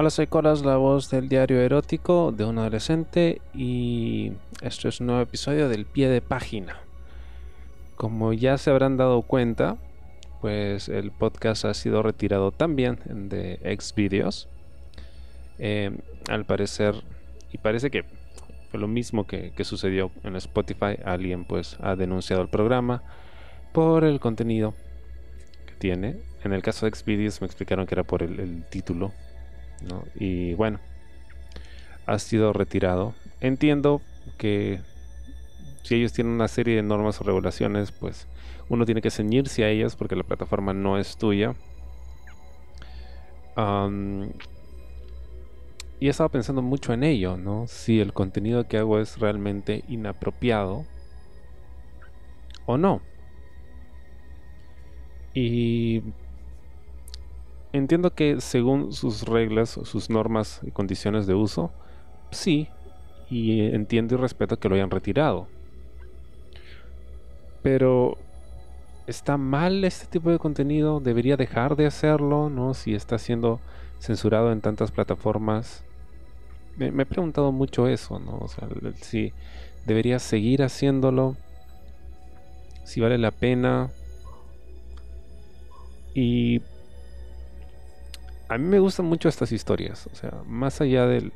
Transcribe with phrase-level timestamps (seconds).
[0.00, 4.30] Hola, soy Coras, la voz del diario erótico de un adolescente y
[4.62, 6.78] esto es un nuevo episodio del pie de página.
[7.96, 9.76] Como ya se habrán dado cuenta,
[10.40, 14.48] pues el podcast ha sido retirado también de Xvideos.
[15.58, 15.90] Eh,
[16.28, 17.02] al parecer,
[17.52, 18.04] y parece que
[18.70, 23.02] fue lo mismo que, sucedió en Spotify, alguien pues ha denunciado el programa
[23.72, 24.74] por el contenido
[25.66, 26.20] que tiene.
[26.44, 29.12] En el caso de Xvideos me explicaron que era por el título
[30.14, 30.80] y bueno,
[32.06, 33.14] ha sido retirado.
[33.40, 34.00] Entiendo
[34.36, 34.80] que
[35.82, 38.26] si ellos tienen una serie de normas o regulaciones, pues
[38.68, 41.54] uno tiene que ceñirse a ellas porque la plataforma no es tuya.
[46.00, 47.66] y he estado pensando mucho en ello, ¿no?
[47.66, 50.84] Si el contenido que hago es realmente inapropiado
[52.66, 53.02] o no.
[55.34, 56.02] Y
[57.72, 61.70] Entiendo que según sus reglas, sus normas y condiciones de uso,
[62.30, 62.68] sí,
[63.30, 65.48] y entiendo y respeto que lo hayan retirado.
[67.62, 68.16] Pero
[69.06, 71.00] ¿está mal este tipo de contenido?
[71.00, 72.48] ¿Debería dejar de hacerlo?
[72.48, 72.72] ¿No?
[72.74, 73.60] Si está siendo
[73.98, 75.84] censurado en tantas plataformas.
[76.76, 78.38] Me, he preguntado mucho eso, ¿no?
[78.38, 78.68] O sea,
[79.02, 79.32] si
[79.84, 81.36] debería seguir haciéndolo.
[82.84, 83.90] Si vale la pena.
[86.14, 86.62] Y
[88.48, 90.08] a mí me gustan mucho estas historias.
[90.12, 91.30] O sea, más allá de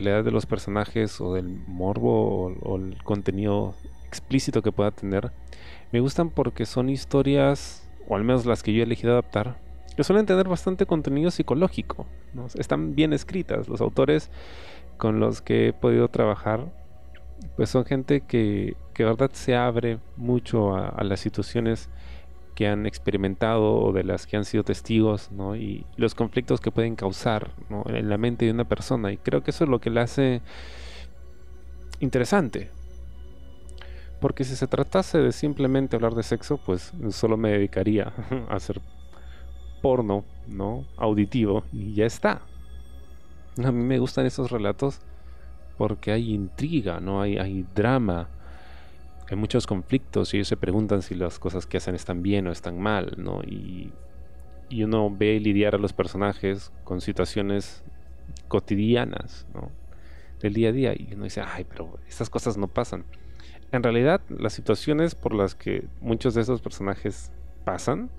[0.00, 3.74] la edad de los personajes o del morbo o, el contenido
[4.06, 5.30] explícito que pueda tener,
[5.92, 9.56] me gustan porque son historias, o al menos las que yo he elegido adaptar,
[9.94, 12.06] que suelen tener bastante contenido psicológico.
[12.54, 13.68] Están bien escritas.
[13.68, 14.30] Los autores
[14.96, 16.72] con los que he podido trabajar,
[17.56, 21.90] pues son gente que, que de verdad se abre mucho a las situaciones
[22.66, 25.56] han experimentado o de las que han sido testigos, ¿no?
[25.56, 27.50] Y los conflictos que pueden causar
[27.86, 29.12] en la mente de una persona.
[29.12, 30.42] Y creo que eso es lo que le hace
[32.00, 32.70] interesante.
[34.20, 38.12] Porque si se tratase de simplemente hablar de sexo, pues solo me dedicaría
[38.48, 38.80] a hacer
[39.80, 40.84] porno, ¿no?
[40.96, 42.42] Auditivo y ya está.
[43.62, 45.00] A mí me gustan esos relatos
[45.76, 47.20] porque hay intriga, ¿no?
[47.20, 48.28] Hay drama
[49.30, 52.52] hay muchos conflictos y ellos se preguntan si las cosas que hacen están bien o
[52.52, 53.42] están mal, ¿no?
[53.42, 53.92] Y,
[54.82, 57.82] uno ve lidiar a los personajes con situaciones
[58.48, 59.46] cotidianas.
[60.40, 63.04] Del día a día y uno dice, ay, pero estas cosas no pasan.
[63.70, 67.30] En realidad, las situaciones por las que muchos de esos personajes
[67.64, 68.10] pasan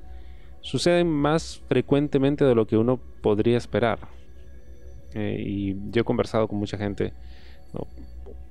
[0.61, 3.99] suceden más frecuentemente de lo que uno podría esperar.
[5.13, 7.13] Eh, y yo he conversado con mucha gente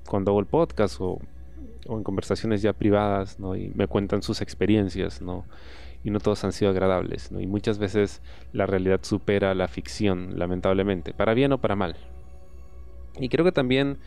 [0.07, 1.19] cuando hago el podcast o
[1.87, 3.57] o en conversaciones ya privadas, ¿no?
[3.57, 5.47] Y me cuentan sus experiencias, ¿no?
[6.05, 7.41] Y no todos han sido agradables, ¿no?
[7.41, 8.23] Y muchas veces
[8.53, 11.97] la realidad supera la ficción, lamentablemente, para bien o para mal.
[13.19, 13.99] Y creo que también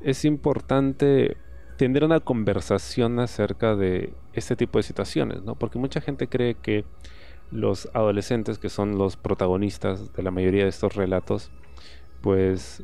[0.00, 1.36] es importante
[1.76, 5.56] tener una conversación acerca de este tipo de situaciones, ¿no?
[5.56, 6.84] Porque mucha gente cree que
[7.50, 11.50] los adolescentes, que son los protagonistas de la mayoría de estos relatos,
[12.20, 12.82] pues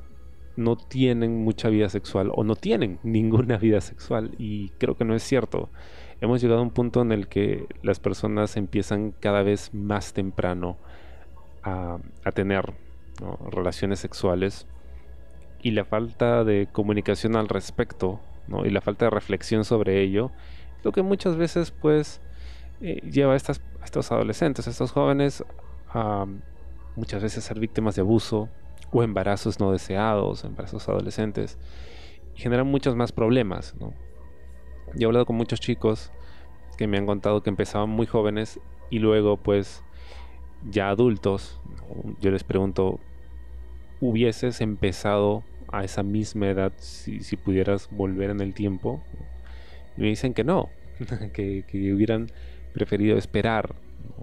[0.57, 4.35] no tienen mucha vida sexual o no tienen ninguna vida sexual.
[4.39, 5.71] Y creo que no es cierto.
[6.21, 10.77] Hemos llegado a un punto en el que las personas empiezan cada vez más temprano
[11.63, 11.99] a,
[12.35, 12.75] tener
[13.51, 14.67] relaciones sexuales.
[15.63, 18.21] Y la falta de comunicación al respecto
[18.65, 20.33] y la falta de reflexión sobre ello
[20.83, 22.21] lo que muchas veces pues
[22.81, 25.45] eh, lleva a, estas, a estos adolescentes, a estos jóvenes
[25.93, 26.27] a
[26.97, 28.49] muchas veces ser víctimas de abuso,
[28.93, 31.59] o embarazos no deseados, embarazos adolescentes,
[32.35, 33.75] generan muchos más problemas.
[33.79, 33.93] Yo
[35.01, 36.11] he hablado con muchos chicos
[36.77, 38.59] que me han contado que empezaban muy jóvenes
[38.89, 39.85] y luego pues
[40.69, 41.61] ya adultos,
[42.21, 43.01] yo les pregunto,
[44.01, 49.03] ¿hubieses empezado a esa misma edad si, pudieras volver en el tiempo?
[49.97, 50.69] Y me dicen que no,
[51.33, 52.31] que, que hubieran
[52.73, 53.75] preferido esperar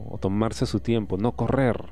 [0.09, 1.91] o tomarse su tiempo, no correr,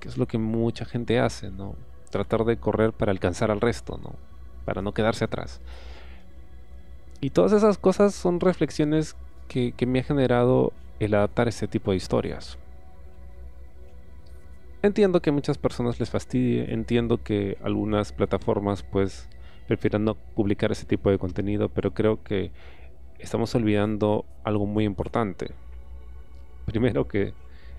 [0.00, 1.76] que es lo que mucha gente hace, ¿no?
[2.14, 4.14] Tratar de correr para alcanzar al resto, ¿no?
[4.64, 5.60] Para no quedarse atrás.
[7.20, 9.16] Y todas esas cosas son reflexiones
[9.48, 12.56] que, me ha generado el adaptar este tipo de historias.
[14.82, 19.28] Entiendo que a muchas personas les fastidie, entiendo que algunas plataformas pues
[19.66, 22.52] prefieran no publicar ese tipo de contenido, pero creo que
[23.18, 25.50] estamos olvidando algo muy importante.
[26.66, 27.34] Primero que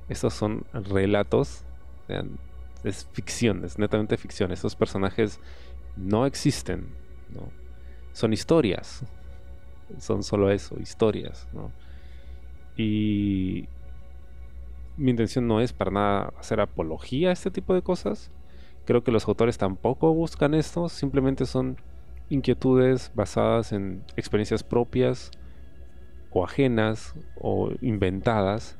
[0.09, 1.63] estos son relatos,
[2.85, 4.51] es ficción, es netamente ficción.
[4.51, 5.39] Esos personajes
[5.95, 6.87] no existen,
[7.29, 7.49] ¿no?
[8.13, 9.03] Son historias.
[9.99, 11.71] Son solo eso, historias, ¿no?
[12.77, 13.67] Y
[14.97, 18.31] mi intención no es para nada hacer apología a este tipo de cosas.
[18.85, 21.77] Creo que los autores tampoco buscan esto, simplemente son
[22.29, 25.31] inquietudes basadas en experiencias propias
[26.31, 28.77] o ajenas o inventadas,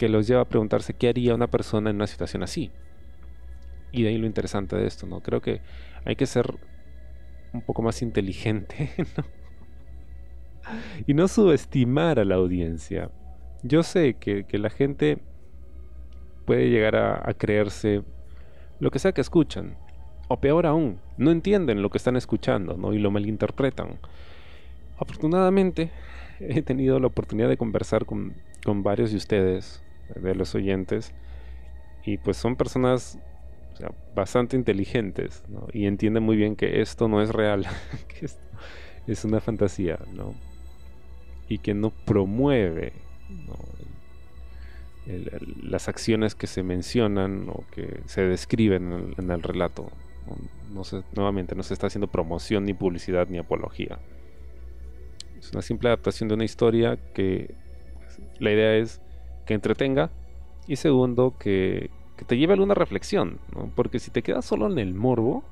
[0.00, 2.70] que los lleva a preguntarse qué haría una persona en una situación así.
[3.92, 5.20] Y de ahí lo interesante de esto, ¿no?
[5.20, 5.60] Creo que
[6.06, 6.54] hay que ser
[7.52, 8.92] un poco más inteligente,
[11.06, 13.10] Y no subestimar a la audiencia.
[13.62, 15.18] Yo sé que, la gente
[16.46, 18.02] puede llegar a creerse
[18.78, 19.76] lo que sea que escuchan,
[20.28, 22.94] o peor aún, no entienden lo que están escuchando ¿no?
[22.94, 23.98] y lo malinterpretan.
[24.98, 25.90] Afortunadamente,
[26.40, 28.34] he tenido la oportunidad de conversar con,
[28.82, 29.82] varios de ustedes,
[30.14, 31.12] de los oyentes,
[32.04, 33.18] y pues son personas
[34.14, 35.42] bastante inteligentes
[35.72, 37.66] y entienden muy bien que esto no es real,
[38.08, 38.42] que esto
[39.06, 40.34] es una fantasía, ¿no?
[41.50, 42.92] y que no promueve
[45.62, 49.90] las acciones que se mencionan o que se describen en el relato
[50.72, 50.82] no
[51.16, 53.98] nuevamente, no se está haciendo promoción, ni publicidad, ni apología.
[55.38, 57.52] Es una simple adaptación de una historia que
[57.94, 59.00] pues, la idea es
[59.50, 60.10] que entretenga
[60.68, 61.90] y segundo, que,
[62.28, 63.40] te lleve a alguna reflexión,
[63.74, 65.42] porque si te quedas solo en el morbo,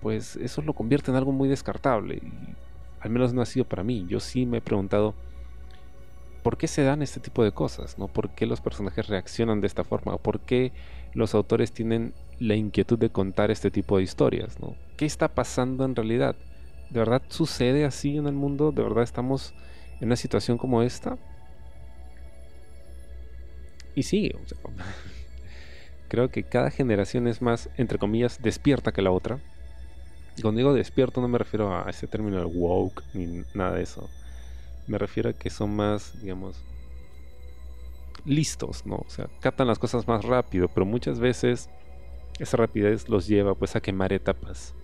[0.00, 2.20] pues eso lo convierte en algo muy descartable.
[2.22, 2.32] Y
[3.00, 4.06] al menos no ha sido para mí.
[4.08, 5.14] Yo sí me he preguntado
[6.44, 8.06] por qué se dan este tipo de cosas, ¿no?
[8.06, 10.16] ¿Por qué los personajes reaccionan de esta forma?
[10.18, 10.70] ¿Por qué
[11.12, 14.76] los autores tienen la inquietud de contar este tipo de historias, ¿no?
[14.96, 16.36] ¿Qué está pasando en realidad?
[16.90, 18.70] ¿De verdad sucede así en el mundo?
[18.70, 19.54] ¿De verdad estamos
[20.00, 21.18] en una situación como esta?
[23.98, 24.30] Y sí,
[26.08, 29.40] creo que cada generación es más, entre comillas, despierta que la otra.
[30.36, 33.82] Y cuando digo despierto no me refiero a ese término de woke ni nada de
[33.82, 34.08] eso.
[34.86, 36.62] Me refiero a que son más, digamos,
[38.24, 38.98] listos, ¿no?
[39.04, 41.68] O sea, captan las cosas más rápido, pero muchas veces
[42.38, 44.74] esa rapidez los lleva pues a quemar etapas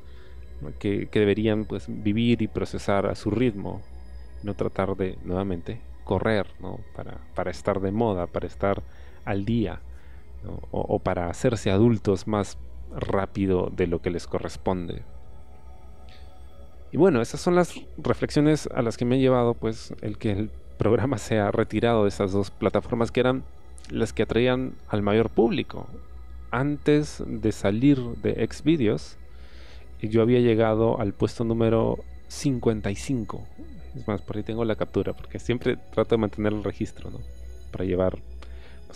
[0.81, 3.81] que, deberían pues vivir y procesar a su ritmo,
[4.43, 6.81] no tratar de nuevamente correr, ¿no?
[6.94, 8.82] Para, para estar de moda, para estar
[9.25, 9.81] al día,
[10.71, 12.59] o, para hacerse adultos más
[12.94, 15.03] rápido de lo que les corresponde.
[16.93, 20.32] Y bueno, esas son las reflexiones a las que me ha llevado pues el que
[20.32, 23.43] el programa se ha retirado de esas dos plataformas que eran
[23.91, 25.88] las que atraían al mayor público.
[26.50, 29.17] Antes de salir de Xvideos,
[30.00, 31.99] yo había llegado al puesto número
[32.29, 33.44] 55.
[33.97, 37.11] Es más, por ahí tengo la captura, porque siempre trato de mantener el registro.
[37.71, 38.19] Para llevar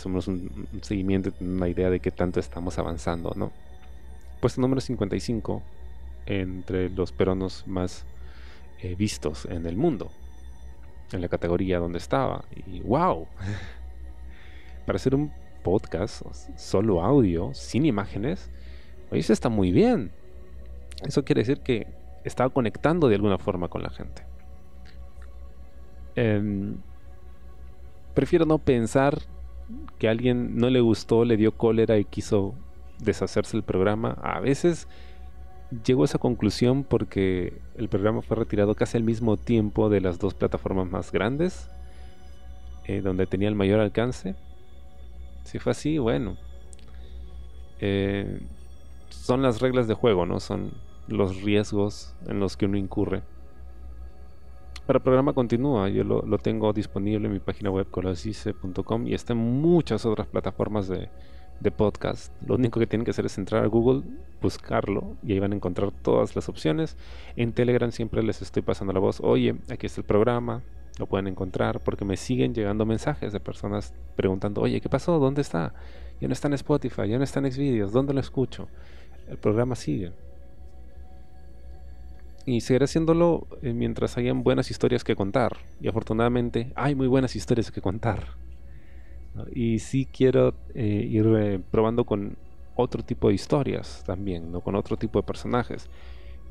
[0.07, 3.53] menos un, seguimiento, una idea de qué tanto estamos avanzando, ¿no?
[4.41, 5.63] Puesto número 55
[6.27, 8.05] entre los peronos más
[8.81, 10.11] eh, vistos en el mundo
[11.13, 12.45] en la categoría donde estaba.
[12.67, 13.27] Y wow,
[14.87, 16.23] para hacer un podcast
[16.57, 18.51] solo audio, sin imágenes,
[19.11, 20.13] oye, eso está muy bien.
[21.03, 21.87] Eso quiere decir que
[22.25, 24.23] estaba conectando de alguna forma con la gente.
[26.17, 26.77] Em,
[28.15, 29.19] prefiero no pensar
[29.99, 32.55] que alguien no le gustó, le dio cólera y quiso
[32.99, 34.17] deshacerse el programa.
[34.23, 34.89] A veces
[35.85, 40.19] Llego a esa conclusión porque el programa fue retirado casi al mismo tiempo de las
[40.19, 41.69] dos plataformas más grandes,
[42.87, 44.35] eh, donde tenía el mayor alcance.
[45.45, 46.39] Si fue así, bueno.
[47.81, 48.41] Eh,
[49.11, 50.41] son las reglas de juego, ¿no?
[50.41, 50.73] Son
[51.07, 53.23] los riesgos en los que uno incurre.
[54.89, 59.35] Pero el programa continúa, yo lo, tengo disponible en mi página web colosice.com y está
[59.35, 61.11] en muchas otras plataformas de,
[61.61, 62.33] de podcast.
[62.41, 64.03] Lo único que tienen que hacer es entrar a Google,
[64.41, 66.97] buscarlo y ahí van a encontrar todas las opciones.
[67.37, 70.63] En Telegram siempre les estoy pasando la voz, oye, aquí está el programa,
[70.99, 75.19] lo pueden encontrar porque me siguen llegando mensajes de personas preguntando, oye, ¿qué pasó?
[75.19, 75.75] ¿Dónde está?
[76.19, 78.69] Ya no está en Spotify, ya no está en Xvideos, ¿dónde lo escucho?
[79.29, 80.15] El programa sigue.
[82.49, 85.59] Y seguiré haciéndolo eh, mientras hayan buenas historias que contar.
[85.83, 88.39] Y afortunadamente hay muy buenas historias que contar.
[89.55, 92.39] Y sí quiero eh, ir eh, probando con
[92.75, 94.63] otro tipo de historias también, ¿no?
[94.63, 95.91] con otro tipo de personajes.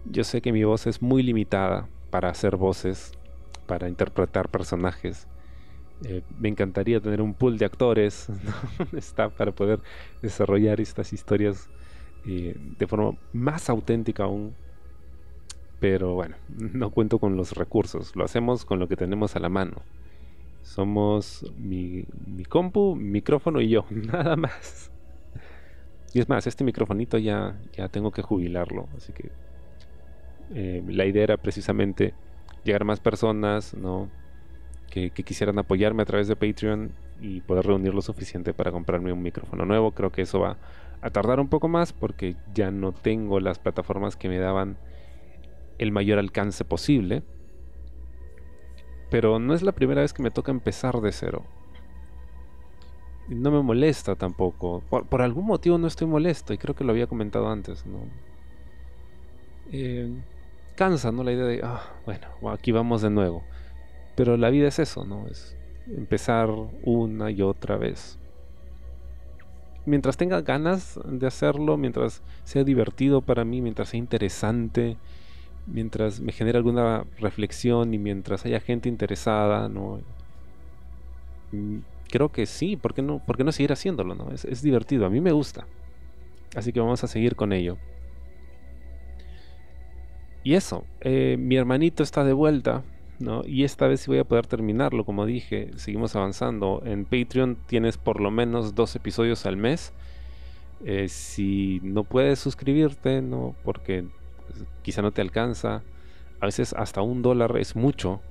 [0.05, 3.13] Yo sé que mi voz es muy limitada para hacer voces,
[3.65, 5.27] para interpretar personajes.
[6.37, 8.27] Me encantaría tener un pool de actores
[8.95, 9.79] está para poder
[10.21, 11.71] desarrollar estas historias
[12.23, 14.53] de forma más auténtica aún.
[15.79, 19.49] Pero bueno, no cuento con los recursos, lo hacemos con lo que tenemos a la
[19.49, 19.83] mano.
[20.61, 24.91] Somos mi, mi compu, mi micrófono y yo, nada más.
[26.13, 29.29] Y es más, este microfonito ya, ya tengo que jubilarlo, así que
[30.53, 32.13] eh, la idea era precisamente
[32.63, 34.09] llegar a más personas, ¿no?
[34.89, 36.91] Que, quisieran apoyarme a través de Patreon
[37.21, 39.91] y poder reunir lo suficiente para comprarme un micrófono nuevo.
[39.91, 40.57] Creo que eso va
[41.01, 44.77] a tardar un poco más porque ya no tengo las plataformas que me daban
[45.77, 47.23] el mayor alcance posible.
[49.09, 51.45] Pero no es la primera vez que me toca empezar de cero.
[53.29, 54.83] No me molesta tampoco.
[54.89, 57.85] Por, algún motivo no estoy molesto y creo que lo había comentado antes.
[57.85, 57.99] ¿no?
[59.71, 60.09] Eh,
[60.75, 61.23] cansa, ¿no?
[61.23, 63.43] La idea de, ah, bueno, aquí vamos de nuevo.
[64.15, 65.27] Pero la vida es eso, ¿no?
[65.27, 65.55] Es
[65.87, 66.49] empezar
[66.83, 68.19] una y otra vez
[69.87, 74.97] mientras tenga ganas de hacerlo, mientras sea divertido para mí, mientras sea interesante,
[75.67, 79.99] mientras me genere alguna reflexión y mientras haya gente interesada, ¿no?
[81.51, 84.15] Mm, creo que sí, ¿por qué no, no seguir haciéndolo?
[84.15, 84.31] ¿no?
[84.31, 85.67] Es, divertido, a mí me gusta.
[86.55, 87.77] Así que vamos a seguir con ello.
[90.43, 92.83] Y eso, eh, mi hermanito está de vuelta,
[93.45, 96.83] y esta vez sí voy a poder terminarlo, como dije, seguimos avanzando.
[96.85, 99.91] En Patreon tienes por lo menos dos episodios al mes.
[100.85, 103.55] Eh, si no puedes suscribirte, ¿no?
[103.63, 104.05] Porque
[104.81, 105.83] quizá no te alcanza.
[106.39, 108.21] A veces hasta un dólar es mucho.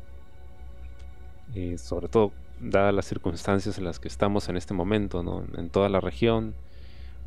[1.55, 5.45] Eh, sobre todo dadas las circunstancias en las que estamos en este momento, ¿no?
[5.57, 6.55] En toda la región.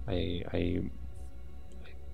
[0.08, 0.92] hay,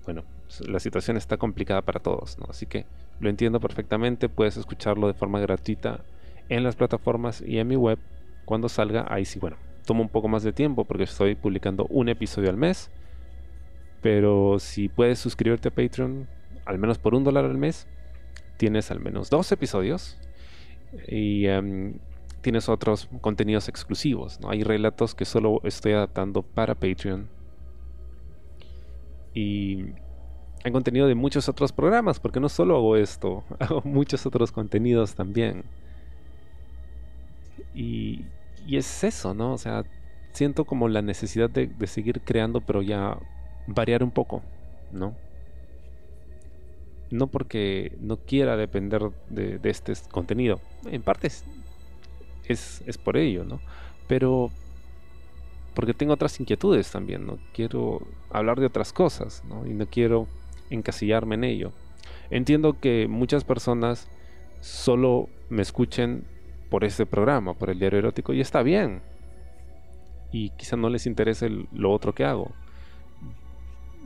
[0.04, 0.24] bueno,
[0.66, 2.36] la situación está complicada para todos.
[2.48, 2.86] Así que
[3.20, 6.04] lo entiendo perfectamente, puedes escucharlo de forma gratuita
[6.48, 7.98] en las plataformas y en mi web
[8.44, 9.06] cuando salga.
[9.08, 12.56] Ahí sí, bueno, toma un poco más de tiempo porque estoy publicando un episodio al
[12.56, 12.90] mes.
[14.02, 16.28] Pero si puedes suscribirte a Patreon,
[16.66, 17.86] al menos por un dólar al mes,
[18.56, 20.18] tienes al menos dos episodios
[21.08, 21.98] y em,
[22.40, 24.40] tienes otros contenidos exclusivos.
[24.40, 24.50] ¿no?
[24.50, 27.28] Hay relatos que solo estoy adaptando para Patreon.
[29.34, 29.86] Y
[30.64, 35.14] hay contenido de muchos otros programas, porque no solo hago esto, hago muchos otros contenidos
[35.14, 35.64] también.
[37.74, 38.24] Y,
[38.68, 39.52] es eso, ¿no?
[39.52, 39.84] O sea,
[40.32, 43.18] siento como la necesidad de, seguir creando, pero ya
[43.66, 44.42] variar un poco,
[44.92, 45.14] ¿no?
[47.10, 50.60] No porque no quiera depender de, este contenido.
[50.90, 51.44] En parte es,
[52.86, 53.60] es, por ello, ¿no?
[54.08, 54.50] Pero
[55.74, 57.38] porque tengo otras inquietudes también, ¿no?
[57.52, 59.66] Quiero hablar de otras cosas, ¿no?
[59.66, 60.26] Y no quiero
[60.70, 61.72] encasillarme en ello.
[62.30, 64.08] Entiendo que muchas personas
[64.60, 66.24] solo me escuchen
[66.70, 69.02] por este programa, por el diario erótico, y está bien.
[70.32, 72.52] Y quizá no les interese lo otro que hago.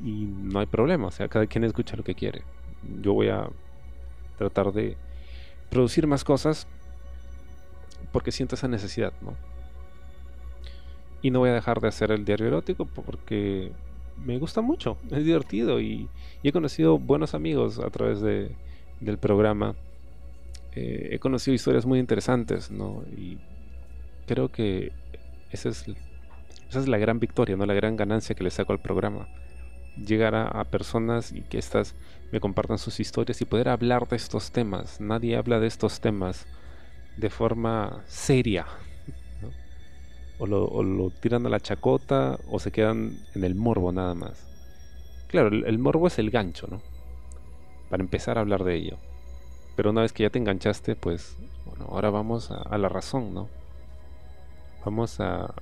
[0.03, 2.43] Y no hay problema, o sea, cada quien escucha lo que quiere.
[3.01, 3.49] Yo voy a
[4.39, 4.97] tratar de
[5.71, 6.67] producir más cosas
[8.13, 9.35] porque siento esa necesidad, ¿no?
[11.23, 13.73] Y no voy a dejar de hacer el diario erótico porque
[14.25, 16.09] me gusta mucho, es divertido y,
[16.43, 18.57] he conocido buenos amigos a través de,
[19.01, 19.75] del programa.
[20.75, 23.03] Eh, he conocido historias muy interesantes, ¿no?
[23.17, 23.39] Y
[24.27, 24.93] creo que
[25.51, 25.85] esa es,
[26.69, 27.67] esa es la gran victoria, ¿no?
[27.67, 29.29] La gran ganancia que le saco al programa.
[29.97, 31.95] Llegar a, personas y que éstas
[32.33, 35.01] me compartan sus historias y poder hablar de estos temas.
[35.01, 36.47] Nadie habla de estos temas
[37.17, 38.67] de forma seria,
[40.41, 44.47] o lo, tiran a la chacota o se quedan en el morbo nada más.
[45.29, 46.81] Claro, el, morbo es el gancho, ¿no?
[47.91, 48.97] Para empezar a hablar de ello.
[49.77, 53.49] Pero una vez que ya te enganchaste, pues, bueno, ahora vamos a, la razón, ¿no?
[54.85, 55.55] Vamos a,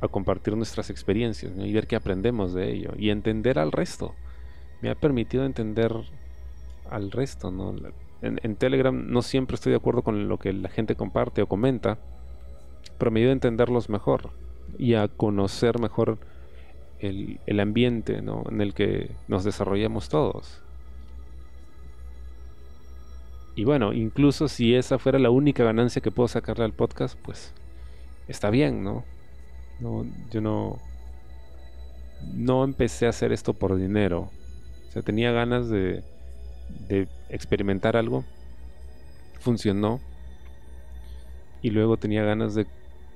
[0.00, 4.14] a compartir nuestras experiencias y ver qué aprendemos de ello y entender al resto.
[4.80, 5.92] Me ha permitido entender
[6.88, 7.74] al resto, ¿no?
[8.22, 11.46] En, en Telegram no siempre estoy de acuerdo con lo que la gente comparte o
[11.46, 11.98] comenta
[12.98, 14.30] pero me ayuda a entenderlos mejor
[14.76, 16.18] y a conocer mejor
[16.98, 20.62] el, el ambiente en el que nos desarrollamos todos.
[23.54, 27.54] Y bueno, incluso si esa fuera la única ganancia que puedo sacarle al podcast, pues
[28.28, 29.04] está bien, ¿no?
[29.80, 30.78] No yo no,
[32.34, 34.30] no empecé a hacer esto por dinero.
[34.88, 36.02] O sea, tenía ganas de,
[36.88, 38.24] de experimentar algo.
[39.40, 40.00] Funcionó.
[41.60, 42.66] Y luego tenía ganas de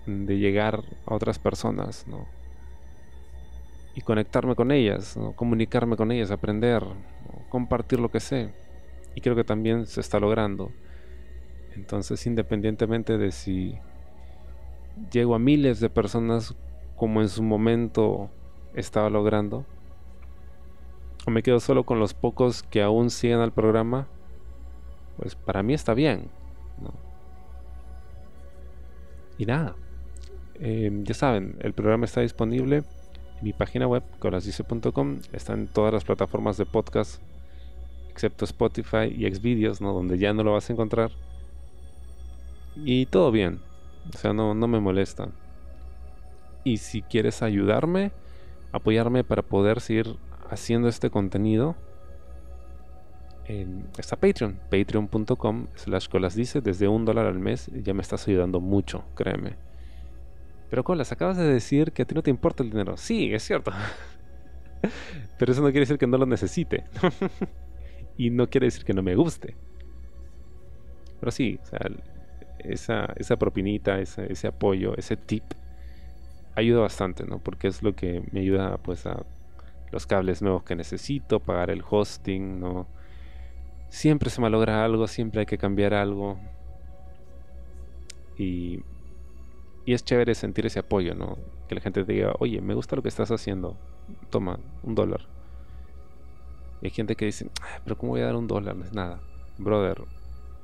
[0.07, 2.27] de llegar a otras personas, ¿no?
[3.95, 6.83] Y conectarme con ellas, comunicarme con ellas, aprender,
[7.51, 8.51] compartir lo que sé.
[9.15, 10.71] Y creo que también se está logrando.
[11.77, 13.79] Entonces, independientemente de si
[15.11, 16.55] llego a miles de personas
[16.97, 18.31] como en su momento
[18.75, 19.65] estaba logrando,
[21.27, 24.09] o me quedo solo con los pocos que aún siguen al programa,
[25.17, 26.29] pues para mí está bien.
[29.39, 29.75] Y nada,
[30.65, 32.85] Em, ya saben, el programa está disponible en
[33.43, 35.19] mi página web, corasdice.com.
[35.33, 37.21] Está en todas las plataformas de podcast,
[38.11, 39.93] excepto Spotify y Xvideos, ¿no?
[39.93, 41.11] donde ya no lo vas a encontrar.
[42.77, 43.61] Y todo bien,
[44.15, 45.29] o sea, no, no me molesta.
[46.65, 48.13] Y si quieres ayudarme,
[48.73, 50.17] apoyarme para poder seguir
[50.51, 51.77] haciendo este contenido,
[53.99, 58.61] está Patreon, patreon.com slash colas dice, desde un dólar al mes ya me estás ayudando
[58.61, 59.57] mucho, créeme.
[60.71, 62.97] Pero Colas, acabas de decir que a ti no te importa el dinero.
[62.97, 63.73] Sí, es cierto.
[65.39, 66.85] Pero eso no quiere decir que no lo necesite.
[68.17, 69.55] y no quiere decir que no me guste.
[71.21, 71.79] Pero sí, o sea,
[72.65, 75.45] esa, esa propinita, ese apoyo, ese tip,
[76.55, 77.39] ayuda bastante, ¿no?
[77.39, 79.25] Porque es lo que me ayuda, pues, a
[79.91, 82.87] los cables nuevos que necesito, pagar el hosting, ¿no?
[83.89, 86.39] Siempre se malogra algo, siempre hay que cambiar algo.
[88.39, 88.81] Y,
[89.85, 91.39] y es chévere sentir ese apoyo, ¿no?
[91.69, 93.77] Que la gente te diga, oye, me gusta lo que estás haciendo,
[94.31, 95.29] toma, un dólar.
[96.81, 97.49] Y hay gente que dice,
[97.85, 98.75] pero ¿cómo voy a dar un dólar?
[98.77, 99.21] No es nada.
[99.59, 100.03] Brother,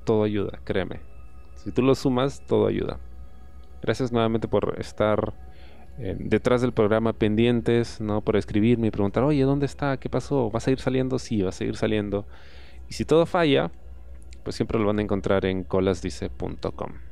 [0.05, 1.01] todo ayuda, créeme.
[1.69, 2.99] Si tú lo sumas, todo ayuda.
[3.83, 5.35] Gracias nuevamente por estar
[5.99, 8.23] eh, detrás del programa pendientes, ¿no?
[8.23, 9.99] Por escribirme y preguntar, oye, ¿dónde está?
[9.99, 10.51] ¿Qué pasó?
[10.51, 11.19] ¿Va a seguir saliendo?
[11.19, 12.27] Sí, va a seguir saliendo.
[12.89, 13.71] Y si todo falla,
[14.45, 17.08] pues siempre lo van a encontrar en colasdice.com.